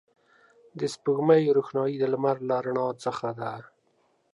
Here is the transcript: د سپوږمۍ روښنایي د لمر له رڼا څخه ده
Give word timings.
د 0.79 0.81
سپوږمۍ 0.93 1.43
روښنایي 1.57 1.95
د 1.99 2.03
لمر 2.13 2.37
له 2.49 2.55
رڼا 2.65 2.87
څخه 3.03 3.27
ده 3.39 3.51